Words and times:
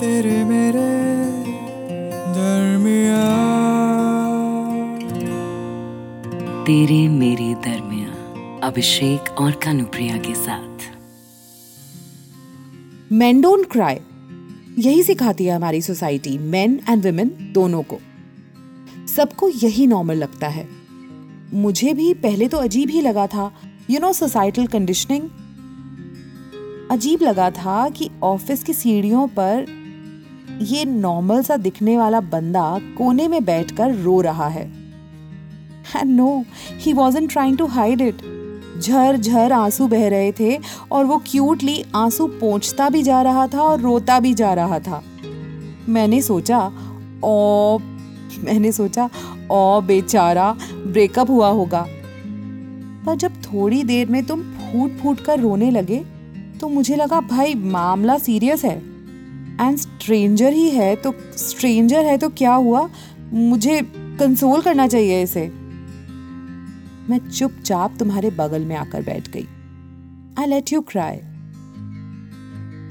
तेरे 0.00 0.44
मेरे 0.44 1.14
दरमिया 2.34 3.24
तेरे 6.64 7.08
मेरे 7.08 7.54
दरमिया 7.54 8.08
अभिषेक 8.66 9.32
और 9.40 9.50
कानुप्रिया 9.50 10.16
के 10.16 10.34
साथ। 10.34 10.78
Men 13.12 13.44
don't 13.44 13.72
cry 13.72 13.96
यही 14.78 15.02
सिखाती 15.02 15.44
है 15.44 15.56
हमारी 15.56 15.82
सोसाइटी 15.82 16.38
मेन 16.38 16.80
एंड 16.88 17.06
वुमेन 17.06 17.52
दोनों 17.54 17.82
को। 17.82 17.98
सबको 19.16 19.48
यही 19.48 19.86
नॉर्मल 19.86 20.16
लगता 20.16 20.48
है। 20.48 20.68
मुझे 21.54 21.92
भी 21.92 22.14
पहले 22.14 22.48
तो 22.48 22.58
अजीब 22.58 22.90
ही 22.90 23.00
लगा 23.00 23.26
था 23.26 23.52
यू 23.90 24.00
नो 24.00 24.12
सोसाइटल 24.12 24.66
कंडीशनिंग 24.66 25.22
अजीब 26.90 27.22
लगा 27.22 27.50
था 27.50 27.88
कि 27.88 28.10
ऑफ़िस 28.22 28.62
की 28.62 28.72
सीढ़ियों 28.72 29.28
पर 29.28 29.79
ये 30.60 30.84
नॉर्मल 30.84 31.42
सा 31.42 31.56
दिखने 31.56 31.98
वाला 31.98 32.20
बंदा 32.20 32.80
कोने 32.98 33.28
में 33.28 33.44
बैठकर 33.44 33.94
रो 33.94 34.20
रहा 34.20 34.48
है। 34.48 34.72
No 36.04 36.44
he 36.78 36.92
was 36.92 37.14
wasn't 37.14 37.26
trying 37.26 37.58
to 37.58 37.66
hide 37.66 38.00
it 38.00 38.16
झर 38.80 39.16
झर 39.16 39.52
आँसू 39.52 39.88
बह 39.88 40.08
रहे 40.08 40.32
थे 40.32 40.58
और 40.92 41.04
वो 41.04 41.22
क्यूटली 41.26 41.84
आँसू 41.94 42.26
पोंछता 42.26 42.88
भी 42.88 43.02
जा 43.02 43.22
रहा 43.22 43.46
था 43.46 43.62
और 43.62 43.80
रोता 43.80 44.20
भी 44.20 44.34
जा 44.34 44.54
रहा 44.54 44.78
था। 44.78 45.02
मैंने 45.88 46.22
सोचा, 46.22 46.72
ओ, 47.24 47.78
मैंने 48.38 48.72
सोचा, 48.72 49.10
ओ, 49.50 49.80
बेचारा 49.80 50.56
ब्रेकअप 50.86 51.30
हुआ 51.30 51.48
होगा। 51.48 51.86
पर 53.06 53.14
जब 53.14 53.32
थोड़ी 53.42 53.82
देर 53.82 54.08
में 54.08 54.24
तुम 54.24 54.42
फूट 54.42 54.98
फूट 54.98 55.20
कर 55.20 55.40
रोने 55.40 55.70
लगे 55.70 56.04
तो 56.60 56.68
मुझे 56.68 56.96
लगा, 56.96 57.20
भाई, 57.20 57.54
मामला 57.54 58.18
सीरियस 58.18 58.64
है। 58.64 58.89
स्ट्रेंजर 60.00 60.52
ही 60.52 60.68
है 60.70 60.94
तो 60.96 61.12
स्ट्रेंजर 61.36 62.04
है 62.04 62.16
तो 62.18 62.28
क्या 62.28 62.54
हुआ? 62.54 62.88
मुझे 63.32 63.80
कंसोल 63.94 64.62
करना 64.62 64.86
चाहिए 64.86 65.22
इसे। 65.22 65.40
मैं 67.10 67.18
चुपचाप 67.30 67.96
तुम्हारे 67.98 68.30
बगल 68.30 68.64
में 68.64 68.76
आकर 68.76 69.02
बैठ 69.02 69.28
गई। 69.30 69.46
आई 70.38 70.46
लेट 70.46 70.72
यू 70.72 70.80
क्राई 70.80 71.16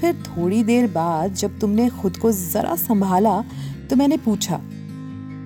फिर 0.00 0.22
थोड़ी 0.26 0.62
देर 0.64 0.86
बाद 0.90 1.34
जब 1.34 1.58
तुमने 1.58 1.88
खुद 1.88 2.16
को 2.16 2.32
जरा 2.32 2.76
संभाला 2.76 3.40
तो 3.90 3.96
मैंने 3.96 4.16
पूछा 4.16 4.60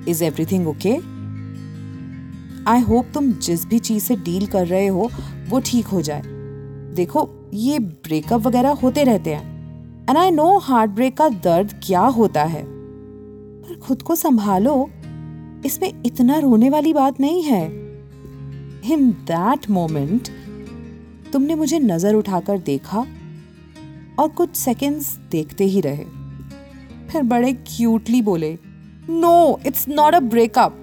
is 0.09 0.25
everything 0.25 0.69
okay 0.69 0.95
I 2.71 2.81
hope 2.81 3.11
तुम 3.15 3.33
जिस 3.33 3.67
भी 3.67 3.79
चीज़ 3.79 4.05
से 4.05 4.17
डील 4.17 4.47
कर 4.47 4.67
रहे 4.67 4.87
हो, 4.87 5.11
वो 5.49 5.61
ठीक 5.61 5.87
हो 5.87 6.03
जाए। 6.03 6.23
देखो, 6.95 7.29
ये 7.55 7.79
ब्रेकअप 7.79 8.47
वगैरह 8.47 8.71
होते 8.71 9.05
रहते 9.05 9.35
हैं। 9.35 9.54
And 10.09 10.19
I 10.19 10.31
know 10.31 10.47
heart 10.59 10.91
break 10.91 11.17
का 11.17 11.29
दर्द 11.29 11.73
क्या 11.85 12.01
होता 12.17 12.43
है। 12.45 12.63
पर 12.65 13.79
खुद 13.79 14.03
को 14.03 14.15
संभालो, 14.15 14.91
इसमें 15.67 16.03
इतना 16.07 16.39
रोने 16.39 16.71
वाली 16.71 16.93
बात 16.93 17.21
नहीं 17.21 17.43
है। 17.43 17.65
इन 18.93 19.11
दैट 19.27 19.69
मोमेंट 19.71 20.29
तुमने 21.33 21.55
मुझे 21.55 21.79
नज़र 21.79 22.15
उठाकर 22.15 22.59
देखा 22.59 23.07
और 24.19 24.29
कुछ 24.29 24.55
सेकंड्स 24.57 25.09
देखते 25.31 25.65
ही 25.65 25.81
रहे। 25.81 26.05
फिर 27.09 27.23
बड़े 27.25 27.53
क्यूटली 27.53 28.23
बोले 28.23 28.57
no 29.11 29.61
it's 29.67 29.89
not 29.89 30.15
a 30.15 30.21
breakup 30.21 30.81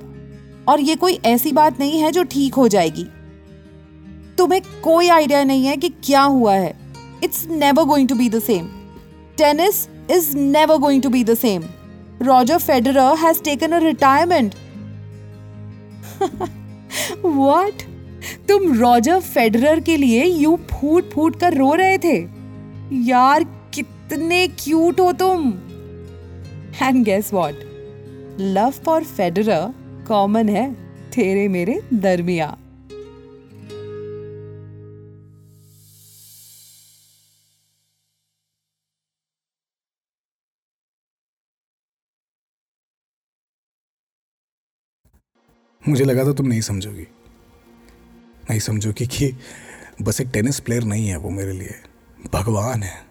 और 0.69 0.81
ये 0.81 0.95
कोई 0.95 1.19
ऐसी 1.25 1.51
बात 1.51 1.79
नहीं 1.79 1.99
है 1.99 2.11
जो 2.11 2.23
ठीक 2.23 2.53
हो 2.53 2.67
जाएगी। 2.67 3.05
तुम्हें 4.37 4.61
कोई 4.83 5.07
आइडिया 5.09 5.43
नहीं 5.43 5.65
है 5.65 5.77
कि 5.77 5.89
क्या 6.03 6.21
हुआ 6.23 6.53
है। 6.53 6.75
It's 7.23 7.47
never 7.49 7.83
going 7.85 8.07
to 8.09 8.15
be 8.15 8.29
the 8.29 8.39
same 8.39 8.69
tennis 9.41 9.87
is 10.11 10.37
never 10.37 10.77
going 10.77 11.01
to 11.01 11.09
be 11.09 11.23
the 11.23 11.33
same 11.33 11.63
Roger 12.21 12.57
Federer 12.57 13.15
has 13.17 13.43
taken 13.43 13.71
a 13.71 13.77
retirement 13.77 14.55
what 17.25 17.81
तुम 18.47 18.79
रॉजर 18.79 19.19
फेडरर 19.19 19.79
के 19.79 19.97
लिए 19.97 20.25
यू 20.25 20.59
फूट 20.71 21.09
फूट 21.11 21.39
कर 21.39 21.53
रो 21.53 21.73
रहे 21.73 21.97
थे? 21.97 22.17
यार, 23.07 23.43
कितने 23.73 24.47
क्यूट 24.47 24.99
हो 24.99 25.11
तुम। 25.11 25.47
And 26.81 27.03
guess 27.05 27.33
what 27.33 27.55
love 28.39 28.71
for 28.71 29.03
Federer 29.03 29.73
common 30.07 30.49
है 30.49 30.71
तेरे 31.15 31.47
मेरे 31.47 31.81
दरमिया 31.93 32.57
मुझे 45.87 46.03
लगा 46.03 46.25
था 46.25 46.33
तुम 46.33 46.47
नहीं 46.47 46.61
समझोगी। 46.61 47.07
नहीं 48.49 48.59
समझोगी 48.59 49.07
कि 49.07 49.37
बस 50.01 50.21
एक 50.21 50.27
टेनिस 50.27 50.59
प्लेयर 50.59 50.83
नहीं 50.83 51.07
है 51.07 51.17
वो 51.17 51.29
मेरे 51.29 51.51
लिए। 51.51 51.75
भगवान 52.33 52.83
है। 52.83 53.05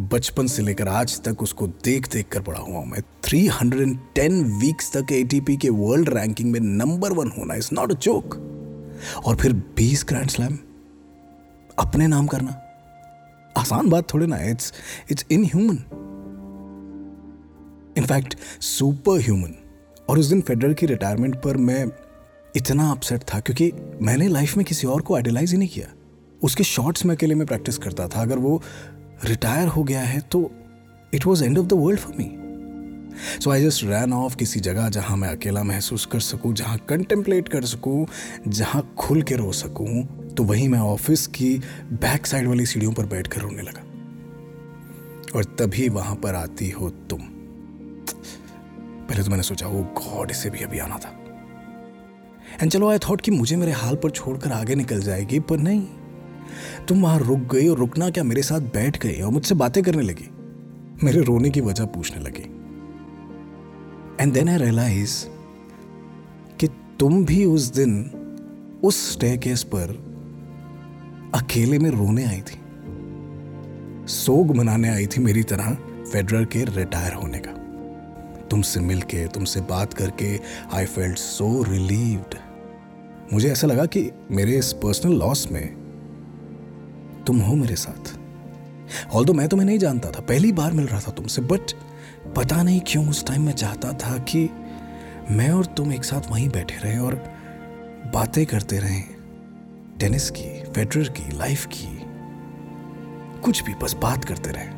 बचपन 0.00 0.46
से 0.46 0.62
लेकर 0.62 0.88
आज 0.88 1.20
तक 1.20 1.42
उसको 1.42 1.66
देख 1.66 2.08
देख 2.08 2.28
कर 2.28 2.40
बड़ा 2.40 2.58
हुआ 2.58 2.84
मैं 2.84 3.00
310 3.00 4.60
वीक्स 4.60 4.96
तक 4.96 5.12
एटीपी 5.12 5.56
के 5.56 5.68
वर्ल्ड 5.68 6.08
रैंकिंग 6.08 6.52
में 6.52 6.60
नंबर 6.60 7.12
वन 7.12 7.30
होना 7.38 7.54
इज़ 7.54 7.70
नॉट 7.72 7.92
अ 7.92 7.94
जोक 7.94 8.34
और 9.26 9.36
फिर 9.36 9.52
20 9.52 10.04
ग्रैंड 10.08 10.30
स्लैम 10.30 10.58
अपने 11.78 12.06
नाम 12.06 12.26
करना। 12.26 12.62
आसान 13.58 13.88
बात 13.88 14.14
थोड़ी 14.14 14.26
ना 14.26 14.42
it's 14.42 14.72
it's 15.10 15.26
inhuman 15.30 15.78
in fact 17.98 18.36
super 18.60 19.20
human 19.20 19.54
और 20.08 20.18
उस 20.18 20.26
दिन 20.26 20.40
फेडरल 20.40 20.74
की 20.74 20.86
रिटायरमेंट 20.86 21.36
पर 21.42 21.56
मैं 21.56 21.84
इतना 22.56 22.90
अपसेट 22.90 23.22
था 23.34 23.40
क्योंकि 23.40 23.72
मैंने 24.02 24.28
लाइफ 24.28 24.56
में 24.56 24.64
किसी 24.66 24.86
और 24.86 25.02
को 25.02 25.14
आइडलाइज 25.14 25.52
ही 25.52 25.58
नहीं 25.58 25.68
किया। 25.68 25.86
उसके 26.42 26.64
शॉट्स 26.64 27.04
में 27.06 27.14
अकेले 27.16 27.34
में 27.34 27.46
प्रैक्टिस 27.46 27.78
करता 27.78 28.08
था। 28.08 28.22
अगर 28.22 28.38
वो 28.38 28.62
रिटायर 29.24 29.68
हो 29.68 29.84
गया 29.84 30.00
है 30.00 30.20
तो 30.20 30.50
it 31.14 31.26
was 31.26 31.44
end 31.44 31.58
of 31.58 31.66
the 31.66 31.72
world 31.72 32.00
for 32.00 32.14
me 32.18 32.30
so 33.42 33.50
I 33.50 33.62
just 33.62 33.84
ran 33.84 34.12
off 34.12 34.36
किसी 34.36 34.60
जगह 34.60 34.88
जहाँ 34.88 35.16
मैं 35.16 35.28
अकेला 35.28 35.62
महसूस 35.62 36.06
कर 36.06 36.20
सकूँ, 36.20 36.52
जहाँ 36.54 36.78
कंटेम्पलेट 36.88 37.48
कर 37.48 37.64
सकूँ, 37.64 38.06
जहाँ 38.48 38.94
खुल 38.98 39.22
के 39.22 39.34
रो 39.34 39.52
सकूँ 39.52 40.04
तो 40.28 40.44
वहीं 40.44 40.68
मैं 40.68 40.78
ऑफ़िस 40.78 41.26
की 41.26 41.54
बैक 41.92 42.26
साइड 42.26 42.48
वाली 42.48 42.66
सीढ़ियों 42.66 42.92
पर 42.92 43.06
बैठ 43.06 43.26
कर 43.26 43.40
रोने 43.40 43.62
लगा। 43.62 43.82
और 45.34 45.44
तभी 45.44 45.88
वहाँ 45.88 46.16
पर 46.16 46.34
आती 46.34 46.70
हो 46.70 46.90
तुम। 46.90 47.28
पहले 49.08 49.22
तो 49.22 49.30
मैंने 49.30 49.42
सोचा 49.42 49.66
वो 49.66 49.82
गॉड, 49.82 50.30
इसे 50.30 50.50
भी 50.50 50.58
अभी 50.58 50.78
आना 50.78 50.98
था। 50.98 51.20
एंड 52.62 52.70
चलो 52.70 52.90
आई 52.90 52.98
थॉट 52.98 53.20
कि 53.20 53.30
मुझे 53.30 53.56
मेरे 53.56 53.72
हाल 53.72 53.96
पर 53.96 54.10
छोड़कर 54.10 54.52
आगे 54.52 54.74
निकल 54.74 55.00
जाएगी, 55.00 55.40
पर 55.40 55.58
नहीं। 55.58 55.86
तुम 56.88 57.02
वहाँ 57.02 57.18
रुक 57.18 57.38
गई 57.38 57.68
और 57.68 57.78
रुकना 57.78 58.10
क्या 58.10 58.24
मेरे 58.24 58.42
साथ 58.42 58.60
बैठ 58.60 59.02
गई 59.02 59.20
और 59.20 59.30
मुझसे 59.30 59.54
बातें 59.54 59.82
करने 59.82 60.02
लगी? 60.02 60.30
मेरे 61.04 61.20
रोने 61.20 61.50
की 61.50 61.60
वजह 61.60 61.84
पूछने 61.84 62.22
लगी। 62.22 62.42
एंड 64.22 64.32
देन 64.32 64.48
आई 64.48 64.56
रियलाइज़ 64.56 65.26
कि 66.60 66.68
तुम 67.00 67.24
भी 67.24 67.44
उस 67.44 67.72
दिन 67.72 68.10
उस 68.84 69.12
स्टेकेस 69.12 69.62
पर 69.62 70.06
अकेले 71.34 71.78
में 71.78 71.90
रोने 71.90 72.24
आई 72.24 72.40
थी। 72.40 72.60
सोग 74.06 74.56
मनाने 74.56 74.88
आई 74.88 75.06
थी 75.06 75.20
मेरी 75.20 75.42
तरह 75.42 75.74
फेडरल 76.12 76.44
के 76.44 76.64
रिटायर 76.64 77.12
होने 77.12 77.38
का। 77.38 77.65
तुमसे 78.50 78.80
मिलके, 78.80 79.26
तुमसे 79.26 79.60
बात 79.60 79.94
करके 79.94 80.38
आई 80.72 80.86
फेल्ट 80.86 81.18
सो 81.18 81.62
रिलीव्ड 81.62 82.38
मुझे 83.32 83.50
ऐसा 83.52 83.66
लगा 83.66 83.86
कि 83.86 84.10
मेरे 84.30 84.58
इस 84.58 84.72
पर्सनल 84.72 85.12
लॉस 85.12 85.48
में 85.52 85.66
तुम 87.26 87.40
हो 87.40 87.54
मेरे 87.54 87.76
साथ। 87.76 88.14
ऑल 89.12 89.32
मैं 89.32 89.48
तुम्हें 89.48 89.66
नहीं 89.66 89.78
जानता 89.78 90.10
था, 90.10 90.20
पहली 90.20 90.52
बार 90.52 90.72
मिल 90.72 90.86
रहा 90.86 91.00
था 91.00 91.12
तुमसे 91.12 91.42
बट 91.42 91.72
पता 92.36 92.62
नहीं 92.62 92.80
क्यों 92.86 93.08
उस 93.08 93.24
टाइम 93.26 93.42
मैं 93.42 93.52
चाहता 93.52 93.92
था 93.92 94.16
कि 94.24 94.48
मैं 95.30 95.50
और 95.50 95.66
तुम 95.66 95.92
एक 95.92 96.04
साथ 96.04 96.30
वहीं 96.30 96.48
बैठे 96.48 96.76
रहे 96.84 96.98
और 96.98 97.14
बातें 98.14 98.44
करते 98.46 98.78
रहे। 98.78 99.00
टेनिस 100.00 100.30
की 100.30 100.48
फेडरर 100.72 101.08
की 101.10 101.36
लाइफ 101.38 101.66
की, 101.66 101.88
कुछ 103.40 103.62
भी, 103.64 103.74
बस 103.74 103.94
बात 103.94 104.24
करते 104.24 104.50
रहे। 104.50 104.75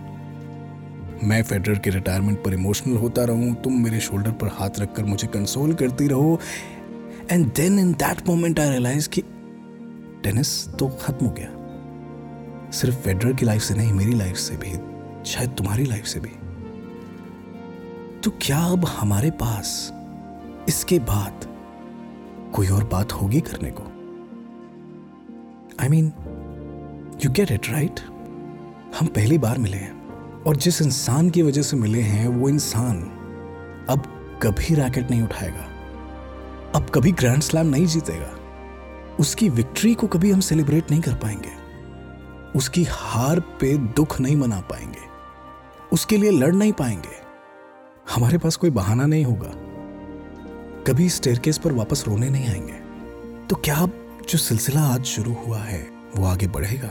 मैं 1.25 1.43
फेडरर 1.43 1.79
के 1.79 1.91
रिटायरमेंट 1.91 2.43
पर 2.45 2.55
इमोशनल 2.55 2.97
होता 2.97 3.25
रहूँ, 3.25 3.55
तुम 3.55 3.83
मेरे 3.83 4.01
शोल्डर 4.01 4.31
पर 4.31 4.49
हाथ 4.49 4.79
रखकर 4.79 5.05
मुझे 5.05 5.29
कंसोल 5.29 5.75
करती 5.75 6.07
रहो। 6.09 6.39
And 7.31 7.53
then 7.53 7.79
in 7.79 7.93
that 7.93 8.27
moment 8.29 8.61
I 8.61 8.71
realize 8.71 9.09
कि 9.09 9.23
टेनिस 10.23 10.69
तो 10.69 10.89
खत्म 11.03 11.27
हो 11.27 11.35
गया। 11.39 12.71
सिर्फ़ 12.71 12.97
फेडरर 12.97 13.33
की 13.33 13.47
लाइफ 13.47 13.63
से 13.63 13.75
नहीं, 13.75 13.93
मेरी 13.93 14.15
लाइफ 14.15 14.37
से 14.37 14.57
भी, 14.57 14.73
शायद 15.31 15.51
तुम्हारी 15.51 15.85
लाइफ 15.85 16.05
से 16.05 16.21
भी। 16.21 16.31
तो 18.21 18.31
क्या 18.43 18.59
अब 18.59 18.85
हमारे 18.85 19.31
पास 19.31 19.93
इसके 20.69 20.99
बाद 20.99 21.47
कोई 22.55 22.69
और 22.69 22.85
बात 22.85 23.13
होगी 23.13 23.41
करने 23.41 23.71
को? 23.71 23.83
I 25.81 25.89
mean 25.89 26.13
you 27.25 27.31
get 27.31 27.51
it 27.51 27.71
right 27.71 28.01
हम 29.01 29.07
पहली 29.07 29.39
बार 29.39 29.59
मिले 29.59 29.77
हैं। 29.77 29.98
और 30.49 30.57
जिस 30.57 30.83
इंसान 30.83 31.31
की 31.31 31.43
वजह 31.43 31.63
से 31.63 31.77
मिले 31.77 32.01
हैं 32.01 32.29
वो 32.29 32.49
इंसान 32.49 33.01
अब 33.91 34.03
कभी 34.43 34.75
रैकेट 34.75 35.11
नहीं 35.11 35.23
उठाएगा, 35.23 35.65
अब 36.75 36.91
कभी 36.95 37.13
ग्रैंड 37.13 37.43
स्लैम 37.43 37.67
नहीं 37.67 37.87
जीतेगा। 37.87 38.31
उसकी 39.21 39.49
विक्ट्री 39.49 39.95
को 39.95 40.07
कभी 40.07 40.31
हम 40.31 40.41
सेलिब्रेट 40.41 40.91
नहीं 40.91 41.01
कर 41.01 41.15
पाएँगे। 41.15 41.51
उसकी 42.59 42.87
हार 42.91 43.41
पे 43.41 43.77
दुख 43.77 44.21
नहीं 44.21 44.37
मना 44.37 44.61
पाएँगे। 44.61 45.07
उसके 45.93 46.17
लिए 46.17 46.31
लड़ 46.31 46.55
नहीं 46.55 46.73
पाएँगे। 46.73 47.17
हमारे 48.15 48.39
पास 48.39 48.57
कोई 48.57 48.71
बहाना 48.71 49.07
नहीं 49.07 49.25
होगा। 49.25 49.53
कभी 50.87 51.09
स्टेयरकेस 51.09 51.59
पर 51.59 51.73
वापस 51.73 52.05
रोने 52.09 52.31
नहीं 52.31 52.49
आएँगे। 52.49 53.47
तो 53.47 53.57
क्या 53.57 53.87
जो 54.31 54.39
सिलसिला 54.39 54.81
आज 54.81 55.05
शुरू 55.05 55.37
हुआ 55.47 55.59
है, 55.59 55.87
वो 56.17 56.27
आगे 56.27 56.47
बढ़ेगा 56.47 56.91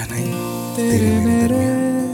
या 0.00 0.06
नहीं? 0.06 0.32
तेरे 0.76 1.24
मेरे 1.24 1.48
दरमियान। 1.48 2.13